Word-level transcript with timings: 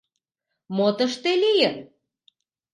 —Мо 0.75 0.87
тыште 0.97 1.31
лийын? 1.43 1.75